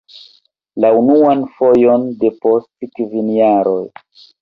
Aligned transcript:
La 0.85 0.91
unuan 1.01 1.45
fojon 1.59 2.09
depost 2.25 2.91
kvin 2.97 3.33
jaroj! 3.39 3.81